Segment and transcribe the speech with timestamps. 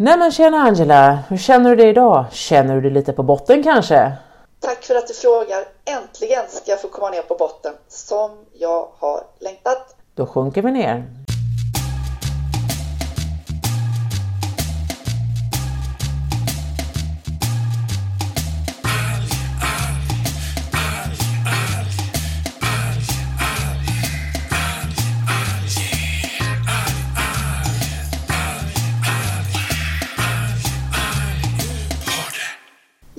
[0.00, 2.24] Nej men tjena Angela, hur känner du dig idag?
[2.32, 4.12] Känner du dig lite på botten kanske?
[4.60, 5.64] Tack för att du frågar.
[5.84, 9.96] Äntligen ska jag få komma ner på botten, som jag har längtat.
[10.14, 11.04] Då sjunker vi ner.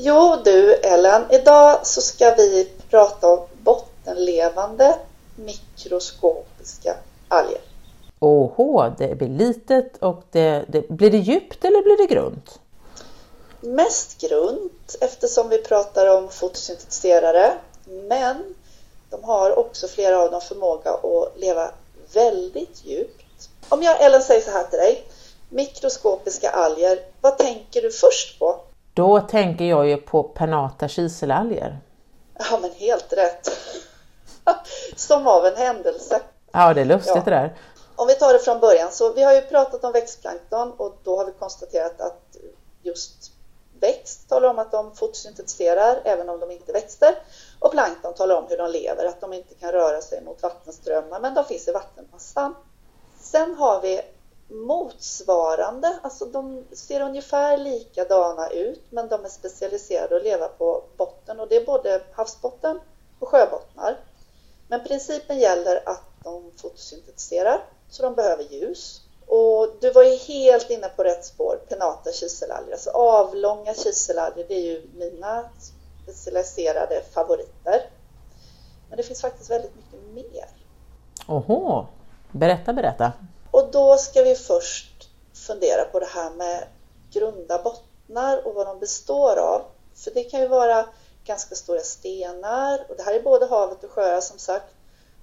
[0.02, 4.96] Jo du Ellen, idag så ska vi prata om bottenlevande
[5.36, 6.96] mikroskopiska
[7.28, 7.62] alger.
[8.20, 12.60] Åhå, det blir litet och det, det, blir det djupt eller blir det grunt?
[13.62, 17.54] Mest grunt eftersom vi pratar om fotosyntetiserare
[17.86, 18.56] men
[19.10, 21.72] de har också flera av dem förmåga att leva
[22.14, 23.50] väldigt djupt.
[23.70, 25.04] Om jag Ellen säger så här till dig,
[25.50, 28.60] mikroskopiska alger, vad tänker du först på?
[29.00, 31.80] Då tänker jag ju på penata kiselalger.
[32.40, 33.50] Ja men helt rätt.
[34.96, 36.22] Som av en händelse.
[36.52, 37.22] Ja det är lustigt ja.
[37.26, 37.58] det där.
[37.96, 41.18] Om vi tar det från början så vi har ju pratat om växtplankton och då
[41.18, 42.38] har vi konstaterat att
[42.82, 43.32] just
[43.80, 47.16] växt talar om att de fotosyntetiserar även om de inte växter
[47.60, 51.20] och plankton talar om hur de lever, att de inte kan röra sig mot vattenströmmar
[51.20, 52.56] men de finns i vattenmassan.
[53.20, 54.02] Sen har vi
[54.50, 61.40] motsvarande, alltså de ser ungefär likadana ut men de är specialiserade att leva på botten
[61.40, 62.80] och det är både havsbotten
[63.20, 63.98] och sjöbottnar.
[64.68, 69.02] Men principen gäller att de fotosyntetiserar så de behöver ljus.
[69.28, 74.54] Och du var ju helt inne på rätt spår, penata kiselalger, alltså avlånga kiselalger, det
[74.54, 75.50] är ju mina
[76.04, 77.90] specialiserade favoriter.
[78.90, 80.46] Men det finns faktiskt väldigt mycket mer.
[81.28, 81.86] Oho,
[82.32, 83.12] berätta, berätta.
[83.70, 86.68] Och då ska vi först fundera på det här med
[87.12, 89.62] grunda bottnar och vad de består av.
[89.96, 90.90] För det kan ju vara
[91.26, 94.76] ganska stora stenar och det här är både havet och sjöar som sagt.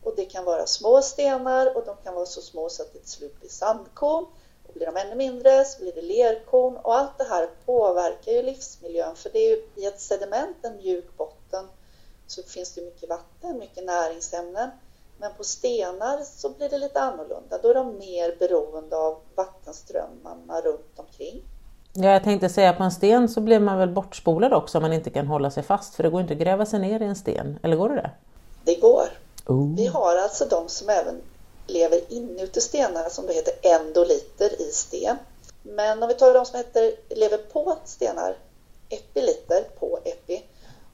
[0.02, 2.98] Och det kan vara små stenar och de kan vara så små så att det
[2.98, 4.26] till slut blir sandkorn.
[4.68, 8.42] Och blir de ännu mindre så blir det lerkorn och allt det här påverkar ju
[8.42, 11.68] livsmiljön för det är ju i ett sediment, en mjuk botten,
[12.26, 14.70] så finns det mycket vatten, mycket näringsämnen.
[15.18, 17.58] Men på stenar så blir det lite annorlunda.
[17.62, 21.42] Då är de mer beroende av vattenströmmarna runt omkring.
[21.92, 24.92] Ja, jag tänkte säga på en sten så blir man väl bortspolad också om man
[24.92, 27.16] inte kan hålla sig fast för det går inte att gräva sig ner i en
[27.16, 27.58] sten.
[27.62, 28.10] Eller går det det?
[28.64, 29.08] Det går.
[29.46, 29.76] Oh.
[29.76, 31.22] Vi har alltså de som även
[31.66, 35.16] lever inuti stenar som då heter endoliter i sten.
[35.62, 38.36] Men om vi tar de som heter, lever på stenar,
[38.88, 40.44] epiliter på epi.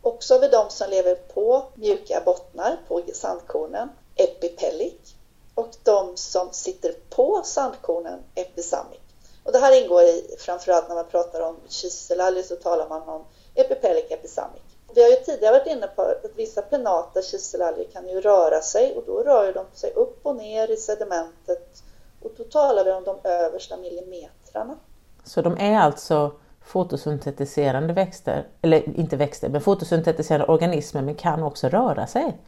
[0.03, 3.88] Och så har vi de som lever på mjuka bottnar, på sandkornen
[4.22, 5.15] epipellic
[5.55, 9.00] och de som sitter på sandkornen episamic.
[9.44, 13.25] Och det här ingår i, framförallt när man pratar om kiselalger så talar man om
[13.55, 14.62] epipellic episamic.
[14.94, 18.97] Vi har ju tidigare varit inne på att vissa penata kiselalger kan ju röra sig
[18.97, 21.82] och då rör de sig upp och ner i sedimentet
[22.22, 24.78] och då talar vi om de översta millimetrarna.
[25.25, 26.32] Så de är alltså
[26.65, 32.38] fotosyntetiserande växter, eller inte växter, men fotosyntetiserande organismer men kan också röra sig?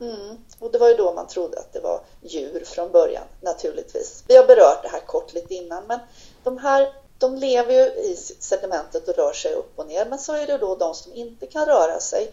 [0.00, 0.38] Mm.
[0.58, 4.24] Och det var ju då man trodde att det var djur från början naturligtvis.
[4.26, 5.98] Vi har berört det här kort lite innan men
[6.44, 10.32] de här de lever ju i sedimentet och rör sig upp och ner men så
[10.32, 12.32] är det då de som inte kan röra sig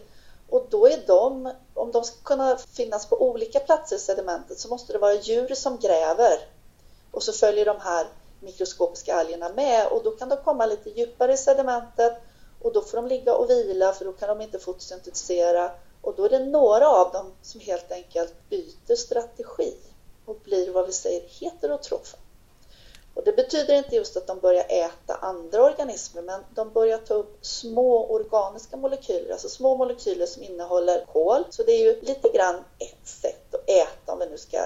[0.50, 4.68] och då är de, om de ska kunna finnas på olika platser i sedimentet så
[4.68, 6.38] måste det vara djur som gräver
[7.10, 8.06] och så följer de här
[8.40, 12.12] mikroskopiska algerna med och då kan de komma lite djupare i sedimentet
[12.62, 15.70] och då får de ligga och vila för då kan de inte fotosyntetisera
[16.04, 19.74] och då är det några av dem som helt enkelt byter strategi
[20.24, 22.16] och blir vad vi säger heterotrofa.
[23.14, 27.14] Och det betyder inte just att de börjar äta andra organismer men de börjar ta
[27.14, 31.44] upp små organiska molekyler, alltså små molekyler som innehåller kol.
[31.50, 34.58] Så det är ju lite grann ett sätt att äta om vi nu ska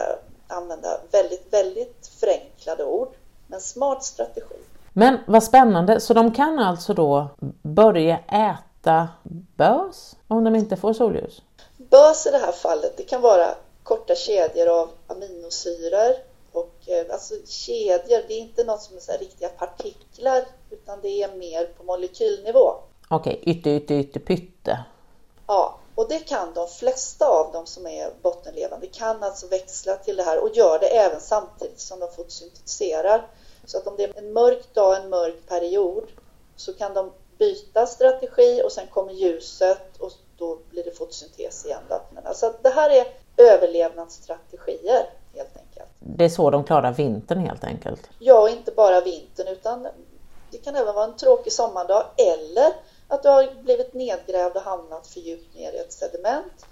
[0.49, 3.15] använda väldigt, väldigt förenklade ord.
[3.47, 4.56] Men smart strategi.
[4.93, 7.29] Men vad spännande, så de kan alltså då
[7.62, 9.08] börja äta äta
[9.56, 11.43] bös om de inte får solljus?
[11.76, 16.14] Bös i det här fallet, det kan vara korta kedjor av aminosyror
[16.52, 21.23] och eh, alltså kedjor, det är inte något som är så riktiga partiklar utan det
[21.23, 22.75] är mer på molekylnivå.
[23.11, 24.85] Okej, okay, ytter, ytter, ytter, pytte.
[25.46, 30.17] Ja, och det kan de flesta av dem som är bottenlevande kan alltså växla till
[30.17, 33.26] det här och gör det även samtidigt som de fotosyntetiserar.
[33.64, 36.05] Så att om det är en mörk dag, en mörk period
[36.56, 41.82] så kan de byta strategi och sen kommer ljuset och då blir det fotosyntes igen.
[41.88, 42.00] Då.
[42.25, 43.06] alltså det här är
[43.37, 45.88] överlevnadsstrategier helt enkelt.
[45.99, 48.11] Det är så de klarar vintern helt enkelt?
[48.19, 49.88] Ja, inte bara vintern utan
[50.50, 52.73] Det kan även vara en tråkig sommardag eller
[53.08, 56.67] att du har blivit nedgrävd och hamnat för djupt ner i ett sediment.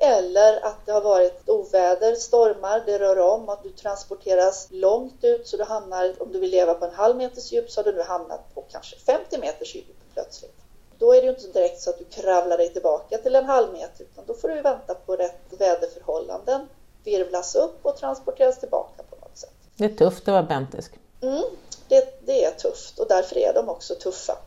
[0.00, 5.48] Eller att det har varit oväder, stormar, det rör om, att du transporteras långt ut
[5.48, 7.92] så du hamnar, om du vill leva på en halv meters djup så har du
[7.92, 10.54] nu hamnat på kanske 50 meters djup plötsligt.
[10.98, 13.72] Då är det ju inte direkt så att du kravlar dig tillbaka till en halv
[13.72, 16.68] meter utan då får du vänta på rätt väderförhållanden,
[17.04, 19.52] virvlas upp och transporteras tillbaka på något sätt.
[19.76, 20.92] Det är tufft att vara bentisk.
[21.20, 21.42] Mm,
[21.88, 24.38] det, det är tufft och därför är de också tuffa.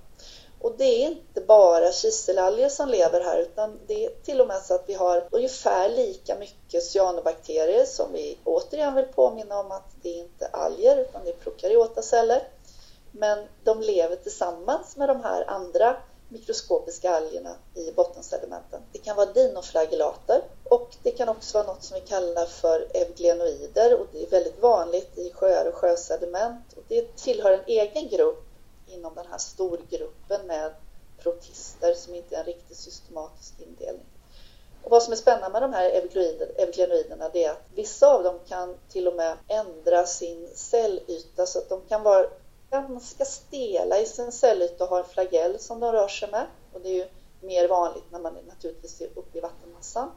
[0.62, 4.62] Och det är inte bara kiselalger som lever här utan det är till och med
[4.62, 9.90] så att vi har ungefär lika mycket cyanobakterier som vi återigen vill påminna om att
[10.02, 12.48] det är inte alger utan det är prokaryota celler.
[13.12, 15.96] Men de lever tillsammans med de här andra
[16.30, 18.82] mikroskopiska algerna i bottensedimenten.
[18.92, 24.00] Det kan vara dinoflagellater och det kan också vara något som vi kallar för euglenoider
[24.00, 26.74] och det är väldigt vanligt i sjöar och sjösediment.
[26.78, 28.51] Och det tillhör en egen grupp
[29.02, 30.74] inom den här storgruppen med
[31.18, 34.06] protister som inte är en riktigt systematisk indelning.
[34.84, 35.90] Och vad som är spännande med de här
[36.58, 41.70] euglenoiderna är att vissa av dem kan till och med ändra sin cellyta så att
[41.70, 42.26] de kan vara
[42.70, 46.46] ganska stela i sin cellyta och ha en flagell som de rör sig med.
[46.74, 47.08] Och det är ju
[47.42, 50.12] mer vanligt när man är naturligtvis uppe i vattenmassan.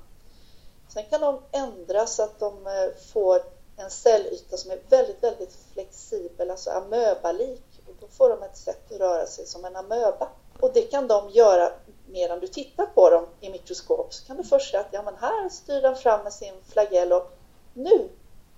[0.89, 3.41] Sen kan de ändra så att de eh, får
[3.77, 7.74] en cellyta som är väldigt, väldigt flexibel, alltså amöbalik.
[8.01, 10.29] Då får de ett sätt att röra sig som en amöba.
[10.61, 11.71] Och det kan de göra
[12.07, 15.15] medan du tittar på dem i mikroskop så kan du först se att ja, men
[15.21, 17.33] här styr den fram med sin flagell och
[17.75, 18.09] nu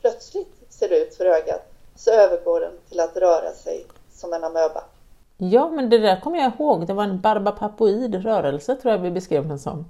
[0.01, 1.63] plötsligt ser det ut för ögat
[1.97, 4.85] så övergår den till att röra sig som en amöba.
[5.39, 6.87] Ja, men det där kommer jag ihåg.
[6.87, 9.85] Det var en barbapapoid rörelse tror jag vi beskrev den som.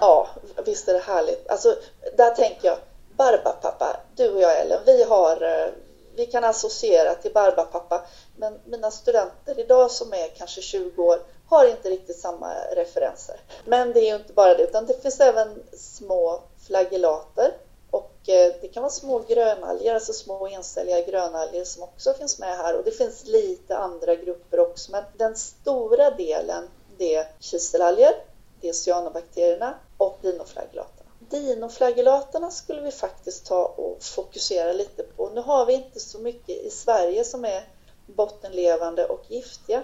[0.00, 0.28] Ja,
[0.64, 1.48] visst är det härligt.
[1.48, 1.74] Alltså,
[2.16, 2.76] där tänker jag,
[3.16, 5.68] barbapappa, du och jag Ellen, vi har eh,
[6.16, 8.06] vi kan associera till barbapappa
[8.36, 11.18] men mina studenter idag som är kanske 20 år
[11.48, 13.40] har inte riktigt samma referenser.
[13.64, 17.52] Men det är ju inte bara det utan det finns även små flagellater
[17.90, 22.56] och eh, det kan vara små grönalger, alltså små encelliga grönalger som också finns med
[22.56, 26.68] här och det finns lite andra grupper också men den stora delen
[26.98, 28.14] det är kiselalger,
[28.60, 30.93] det är cyanobakterierna och dinoflagellaterna.
[31.34, 35.28] Dinoflagellaterna skulle vi faktiskt ta och fokusera lite på.
[35.28, 37.68] Nu har vi inte så mycket i Sverige som är
[38.06, 39.82] bottenlevande och giftiga.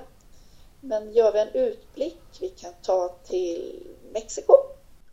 [0.80, 3.82] Men gör vi en utblick, vi kan ta till
[4.12, 4.52] Mexiko.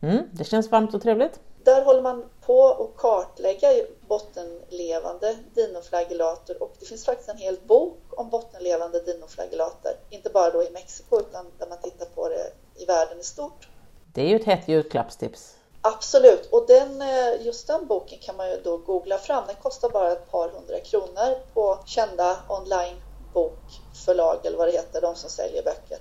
[0.01, 1.39] Mm, det känns varmt och trevligt.
[1.63, 3.69] Där håller man på att kartlägga
[4.07, 9.91] bottenlevande dinoflagellater och det finns faktiskt en hel bok om bottenlevande dinoflagellater.
[10.09, 13.69] Inte bara då i Mexiko utan där man tittar på det i världen i stort.
[14.13, 15.56] Det är ju ett hett julklappstips.
[15.93, 19.43] Absolut, och den, eh, just den boken kan man ju då googla fram.
[19.47, 25.15] Den kostar bara ett par hundra kronor på kända onlinebokförlag eller vad det heter, de
[25.15, 25.97] som säljer böcker.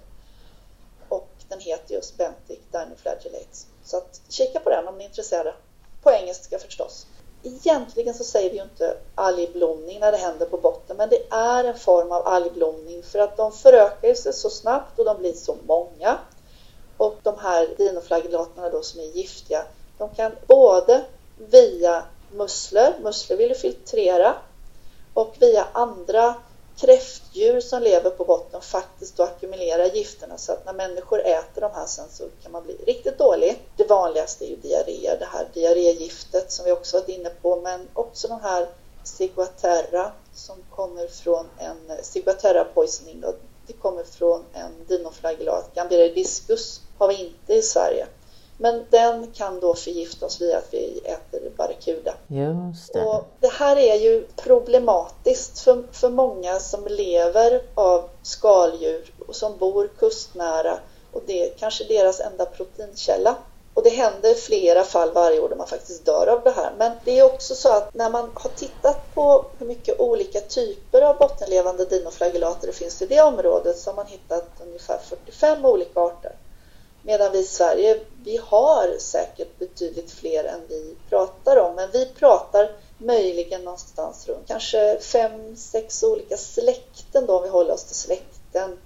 [1.08, 3.66] Och den heter just Bentic Dinoflagellates.
[3.84, 5.54] Så att, kika på den om ni är intresserade.
[6.02, 7.06] På engelska förstås.
[7.42, 11.64] Egentligen så säger vi ju inte algblomning när det händer på botten, men det är
[11.64, 15.56] en form av algblomning för att de förökar sig så snabbt och de blir så
[15.66, 16.18] många.
[16.96, 19.64] Och de här dinoflagellaterna då som är giftiga,
[19.98, 21.04] de kan både
[21.36, 24.34] via musslor, musslor vill filtrera,
[25.14, 26.34] och via andra
[26.76, 31.70] kräftdjur som lever på botten faktiskt då ackumulera gifterna så att när människor äter de
[31.74, 33.62] här sen så kan man bli riktigt dålig.
[33.76, 37.88] Det vanligaste är ju diarré, det här diarrégiftet som vi också varit inne på, men
[37.92, 38.68] också de här
[39.04, 43.34] ciguatera som kommer från en ciguatera poisoning då,
[43.66, 48.06] det kommer från en dinoflagellat, Gambiridiscus har vi inte i Sverige.
[48.56, 52.14] Men den kan då förgifta oss via att vi äter barracuda.
[52.26, 53.04] Just det.
[53.04, 59.58] Och det här är ju problematiskt för, för många som lever av skaldjur och som
[59.58, 60.78] bor kustnära
[61.12, 63.36] och det är kanske deras enda proteinkälla.
[63.74, 66.72] Och det händer flera fall varje år där man faktiskt dör av det här.
[66.78, 71.02] Men det är också så att när man har tittat på hur mycket olika typer
[71.02, 76.00] av bottenlevande dinoflagellater det finns i det området så har man hittat ungefär 45 olika
[76.00, 76.36] arter.
[77.06, 82.06] Medan vi i Sverige, vi har säkert betydligt fler än vi pratar om, men vi
[82.06, 87.96] pratar möjligen någonstans runt kanske fem, sex olika släkten då, om vi håller oss till
[87.96, 88.78] släkten,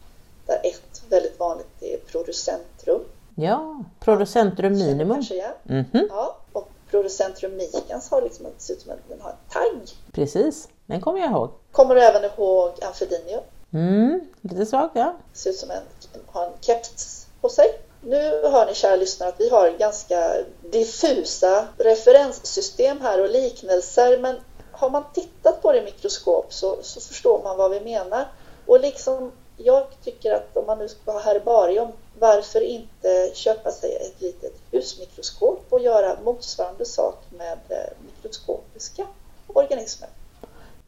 [0.47, 3.05] där ett väldigt vanligt är producentrum.
[3.35, 5.17] Ja, producentrum minimum.
[5.17, 5.55] Kanske, ja.
[5.69, 6.07] Mm -hmm.
[6.09, 6.37] ja.
[6.53, 9.89] Och producentrum micans har liksom, ser ut som att den har en tagg.
[10.12, 11.50] Precis, den kommer jag ihåg.
[11.73, 13.41] Kommer du även ihåg Amphidinio?
[13.73, 15.17] Mm, lite svagt ja.
[15.33, 15.83] Ser ut som en,
[16.27, 17.67] har en keps på sig.
[18.02, 20.35] Nu hör ni kära lyssnare att vi har ganska
[20.71, 24.37] diffusa referenssystem här och liknelser men
[24.73, 28.26] har man tittat på det i mikroskop så, så förstår man vad vi menar.
[28.66, 31.88] Och liksom jag tycker att om man nu ska ha herbarium,
[32.19, 39.07] varför inte köpa sig ett litet husmikroskop och göra motsvarande sak med eh, mikroskopiska
[39.47, 40.09] organismer?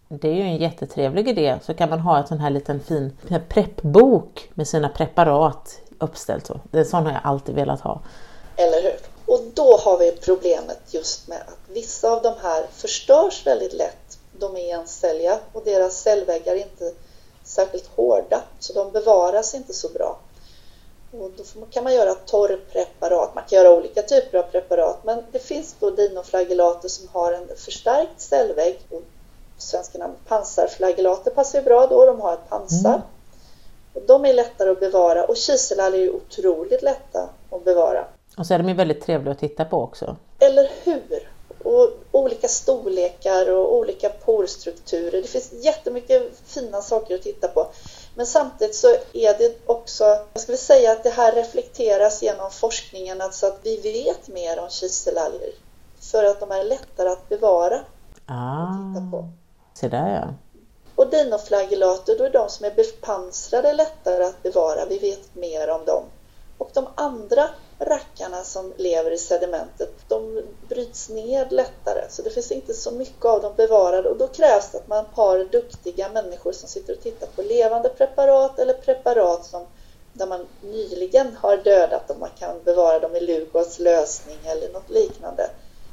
[0.09, 1.59] Det är ju en jättetrevlig idé.
[1.62, 3.16] Så kan man ha en sån här liten fin
[3.49, 6.47] preppbok med sina preparat uppställt.
[6.47, 6.61] Så.
[6.73, 8.00] En sån har jag alltid velat ha.
[8.56, 8.97] Eller hur?
[9.26, 14.18] Och då har vi problemet just med att vissa av de här förstörs väldigt lätt.
[14.38, 16.92] De är encelliga och deras cellväggar är inte
[17.44, 20.18] särskilt hårda så de bevaras inte så bra.
[21.12, 25.38] Och då kan man göra torrpreparat, man kan göra olika typer av preparat men det
[25.38, 28.78] finns då dinoflagellater som har en förstärkt cellvägg.
[28.90, 29.02] Och
[29.59, 32.94] svenska namn pansarflagellater passar ju bra då, de har ett pansar.
[32.94, 33.02] Mm.
[33.94, 38.04] Och de är lättare att bevara och kiselalger är otroligt lätta att bevara.
[38.37, 40.16] Och så är de ju väldigt trevliga att titta på också.
[40.38, 41.28] Eller hur!
[41.64, 45.22] Och olika storlekar och olika porstrukturer.
[45.22, 47.66] Det finns jättemycket fina saker att titta på.
[48.14, 53.20] Men samtidigt så är det också, jag skulle säga att det här reflekteras genom forskningen,
[53.20, 55.50] alltså att vi vet mer om kiselalger.
[56.00, 57.80] För att de är lättare att bevara.
[58.26, 59.28] Ah, att titta på.
[59.75, 60.34] se där ja.
[61.02, 64.87] Och dinoflagellater, då är de som är bepansrade lättare att bevara.
[64.87, 66.04] Vi vet mer om dem.
[66.59, 72.04] Och de andra rackarna som lever i sedimentet, de bryts ner lättare.
[72.11, 75.04] Så det finns inte så mycket av dem bevarade och då krävs det att man
[75.12, 79.66] har duktiga människor som sitter och tittar på levande preparat eller preparat som
[80.12, 82.21] där man nyligen har dödat dem.
[82.21, 85.50] man kan bevara dem i Lugos lösning eller något liknande.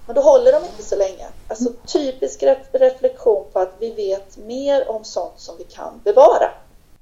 [0.09, 1.27] Men då håller de inte så länge.
[1.47, 6.51] Alltså typisk reflektion på att vi vet mer om sånt som vi kan bevara.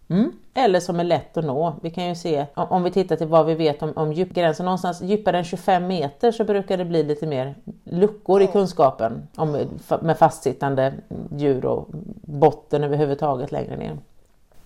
[0.09, 0.31] Mm.
[0.53, 1.75] Eller som är lätt att nå.
[1.81, 4.65] Vi kan ju se om vi tittar till vad vi vet om, om djupgränsen.
[4.65, 9.67] Någonstans djupare än 25 meter så brukar det bli lite mer luckor i kunskapen om,
[10.01, 10.93] med fastsittande
[11.37, 11.87] djur och
[12.21, 13.97] botten överhuvudtaget längre ner.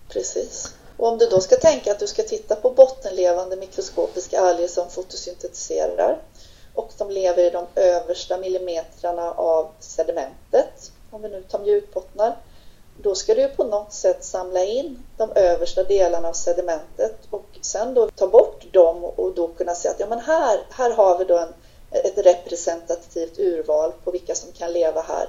[0.08, 0.74] Precis.
[0.96, 4.90] Och om du då ska tänka att du ska titta på bottenlevande mikroskopiska alger som
[4.90, 6.18] fotosyntetiserar
[6.74, 12.36] och de lever i de översta millimetrarna av sedimentet, om vi nu tar mjukbottnar,
[12.96, 17.94] då ska du på något sätt samla in de översta delarna av sedimentet och sen
[17.94, 21.24] då ta bort dem och då kunna säga att ja men här, här har vi
[21.24, 21.54] då en,
[21.90, 25.26] ett representativt urval på vilka som kan leva här.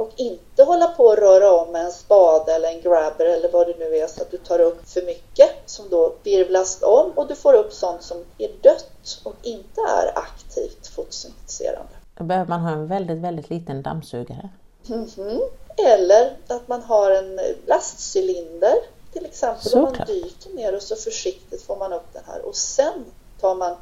[0.00, 3.66] Och inte hålla på och röra om med en spade eller en grabber eller vad
[3.66, 7.28] det nu är så att du tar upp för mycket som då virvlas om och
[7.28, 11.92] du får upp sånt som är dött och inte är aktivt fotosyntetiserande.
[12.18, 14.48] Då behöver man ha en väldigt, väldigt liten dammsugare.
[14.88, 15.40] Mm -hmm.
[15.76, 18.74] Eller att man har en lastcylinder
[19.12, 19.74] till exempel.
[19.74, 23.04] Om man dyker ner och så försiktigt får man upp den här och sen
[23.40, 23.76] tar man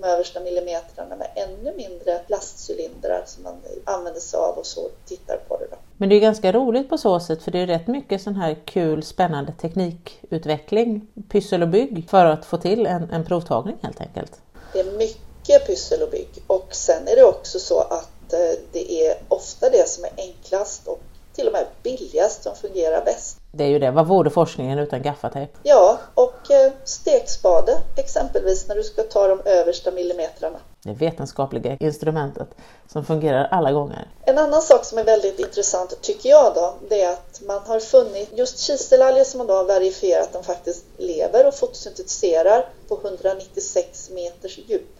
[0.00, 5.36] de översta millimetrarna med ännu mindre plastcylindrar som man använder sig av och så tittar
[5.36, 5.66] på det.
[5.70, 5.76] Då.
[5.96, 8.56] Men det är ganska roligt på så sätt för det är rätt mycket sån här
[8.64, 14.32] kul spännande teknikutveckling, pyssel och bygg för att få till en, en provtagning helt enkelt.
[14.72, 19.06] Det är mycket pyssel och bygg och sen är det också så att eh, det
[19.06, 21.00] är ofta det som är enklast och
[21.34, 23.38] till och med billigast som fungerar bäst.
[23.52, 23.90] Det är ju det.
[23.90, 25.52] Vad vore forskningen utan gaffatejp?
[25.62, 30.58] Ja, och eh, stekspade exempelvis när du ska ta de översta millimetrarna.
[30.82, 32.48] Det vetenskapliga instrumentet
[32.92, 34.08] som fungerar alla gånger.
[34.22, 37.80] En annan sak som är väldigt intressant tycker jag då, det är att man har
[37.80, 43.00] funnit just kiselalger som man då har verifierat att de faktiskt lever och fotosyntetiserar på
[43.04, 44.90] 196 meters djup.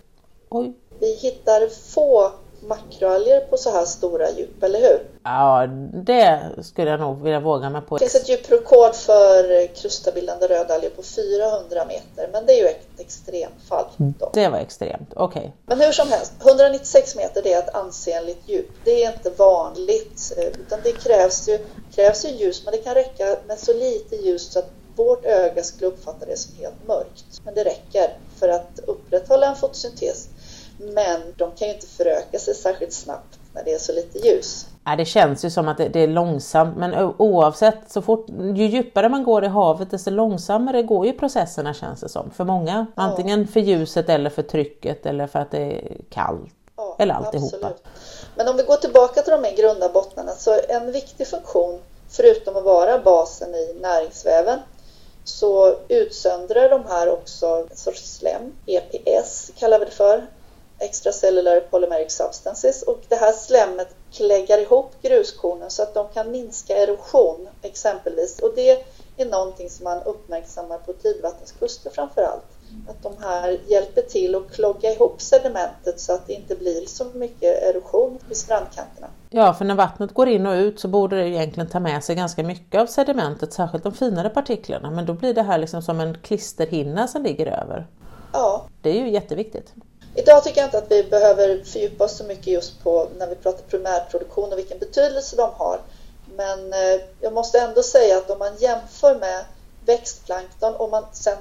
[0.51, 0.73] Oj.
[0.99, 2.33] Vi hittar få
[2.69, 5.07] makroalger på så här stora djup, eller hur?
[5.25, 7.97] Ja, det skulle jag nog vilja våga mig på.
[7.97, 13.01] Det finns ett djuprekord för krustabildande rödalger på 400 meter, men det är ju ett
[13.01, 13.85] extremfall.
[13.97, 14.31] Då.
[14.33, 15.41] Det var extremt, okej.
[15.41, 15.51] Okay.
[15.67, 18.71] Men hur som helst, 196 meter det är ett ansenligt djup.
[18.85, 21.59] Det är inte vanligt, eh, utan det krävs ju,
[21.95, 25.63] krävs ju ljus, men det kan räcka med så lite ljus så att vårt öga
[25.63, 27.25] skulle uppfatta det som helt mörkt.
[27.45, 30.29] Men det räcker för att upprätthålla en fotosyntes.
[30.79, 34.67] Men de kan ju inte föröka sig särskilt snabbt när det är så lite ljus.
[34.85, 39.09] Ja, det känns ju som att det, är långsamt men oavsett, så fort, ju djupare
[39.09, 42.87] man går i havet desto långsammare går ju processerna känns det som för många.
[42.95, 43.47] Antingen ja.
[43.47, 46.55] för ljuset eller för trycket eller för att det är kallt.
[46.77, 47.57] Ja, eller alltihopa.
[47.57, 47.85] Absolut.
[48.37, 52.57] Men om vi går tillbaka till de här grunda bottnarna så en viktig funktion förutom
[52.57, 54.59] att vara basen i näringsväven
[55.25, 60.27] så utsöndrar de här också en sorts slem, EPS kallar vi det för,
[60.79, 66.77] extracellular polymeric substances och det här slemmet kläggar ihop gruskornen så att de kan minska
[66.77, 68.85] erosion exempelvis och det
[69.17, 72.45] är någonting som man uppmärksammar på tidvattenskuster framför allt.
[72.89, 77.05] Att de här hjälper till att klogga ihop sedimentet så att det inte blir så
[77.15, 79.07] mycket erosion vid strandkanterna.
[79.31, 82.17] Ja, för när vattnet går in och ut så borde det egentligen ta med sig
[82.17, 84.91] ganska mycket av sedimentet, särskilt de finare partiklarna.
[84.91, 87.87] Men då blir det här liksom som en klisterhinna som ligger över.
[88.33, 88.65] Ja.
[88.83, 89.73] Det är ju jätteviktigt.
[90.15, 93.35] Idag tycker jag inte att vi behöver fördjupa oss så mycket just på när vi
[93.35, 95.81] pratar primärproduktion och vilken betydelse de har.
[96.37, 99.45] Men eh, jag måste ändå säga att om man jämför med
[99.81, 101.39] växtplankton och man sen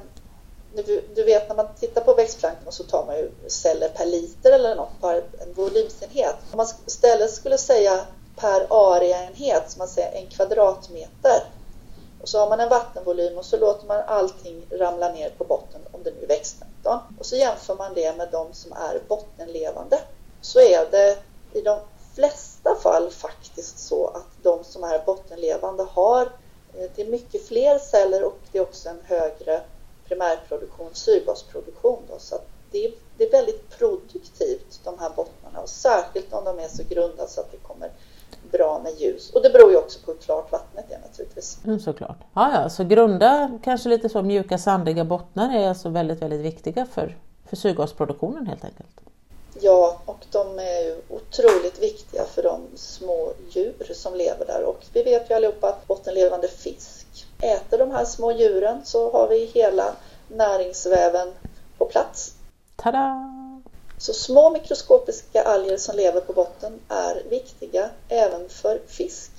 [1.16, 4.76] du vet när man tittar på växtplankton så tar man ju celler per liter eller
[4.76, 6.36] något per en volymsenhet.
[6.52, 11.44] Om man istället skulle säga per areaenhet, som man säger en kvadratmeter.
[12.24, 15.82] Och så har man en vattenvolym och så låter man allting ramla ner på botten
[15.92, 17.00] om det nu är växtplankton.
[17.20, 20.00] Och så jämför man det med de som är bottenlevande.
[20.42, 21.18] Så är det
[21.54, 21.80] i de
[22.16, 26.22] flesta fall faktiskt så att de som är bottenlevande har
[26.74, 29.62] eh, det är mycket fler celler och det är också en högre
[30.08, 32.04] primärproduktion, syrgasproduktion.
[32.10, 32.40] Då, så
[32.72, 36.84] det är, det, är, väldigt produktivt de här bottnarna och särskilt om de är så
[36.90, 37.92] grunda så att det kommer
[38.54, 39.32] bra med ljus.
[39.34, 41.58] Och det beror ju också på hur klart vattnet är naturligtvis.
[41.66, 42.18] Mm, såklart.
[42.34, 46.86] Ja, ja, så grunda, kanske lite så mjuka sandiga bottnar är alltså väldigt, väldigt viktiga
[46.86, 47.18] för,
[47.50, 48.90] för syrgasproduktionen helt enkelt.
[49.62, 54.86] Ja, och de är ju otroligt viktiga för de små djur som lever där och
[54.94, 59.46] vi vet ju allihopa att bottenlevande fisk äter de här små djuren så har vi
[59.46, 59.96] hela
[60.28, 61.28] näringsväven
[61.78, 62.36] på plats.
[62.76, 63.33] Tada!
[63.98, 69.32] Så små mikroskopiska alger som lever på botten är viktiga även för fisk.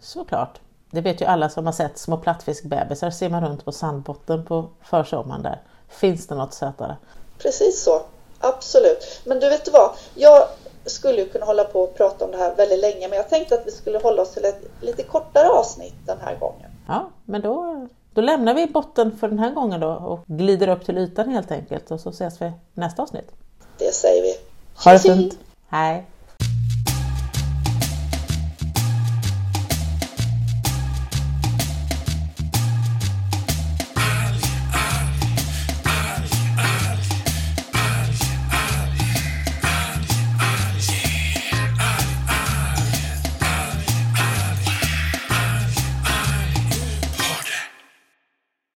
[0.00, 0.60] Såklart.
[0.90, 5.42] Det vet ju alla som har sett små plattfiskbebisar simmar runt på sandbotten på försommaren
[5.42, 5.62] där.
[5.88, 6.96] Finns det något sötare?
[7.38, 8.02] Precis så.
[8.40, 9.20] Absolut.
[9.24, 9.90] Men du vet vad?
[10.14, 10.48] Jag
[10.84, 13.54] skulle ju kunna hålla på och prata om det här väldigt länge men jag tänkte
[13.54, 16.70] att vi skulle hålla oss till ett lite kortare avsnitt den här gången.
[16.88, 20.84] Ja, men då, då lämnar vi botten för den här gången då och glider upp
[20.84, 23.32] till ytan helt enkelt och så ses vi nästa avsnitt.
[23.80, 24.34] Det säger vi.
[24.74, 25.38] Ha det fint!
[25.68, 26.04] Hej!